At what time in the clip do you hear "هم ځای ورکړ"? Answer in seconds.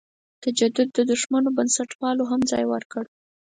2.31-3.03